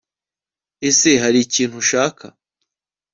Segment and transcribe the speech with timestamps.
[0.87, 2.25] Ese Hari ikintu ushaka